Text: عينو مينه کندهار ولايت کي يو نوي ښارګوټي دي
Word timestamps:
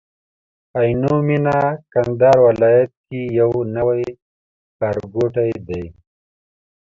عينو 0.79 1.15
مينه 1.27 1.57
کندهار 1.93 2.37
ولايت 2.47 2.91
کي 3.07 3.21
يو 3.37 3.51
نوي 3.75 4.03
ښارګوټي 4.77 5.51
دي 5.67 5.83